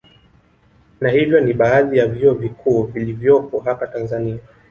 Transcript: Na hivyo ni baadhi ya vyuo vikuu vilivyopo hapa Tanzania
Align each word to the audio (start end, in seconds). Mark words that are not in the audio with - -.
Na 1.01 1.09
hivyo 1.09 1.39
ni 1.39 1.53
baadhi 1.53 1.97
ya 1.97 2.07
vyuo 2.07 2.33
vikuu 2.33 2.83
vilivyopo 2.83 3.59
hapa 3.59 3.87
Tanzania 3.87 4.39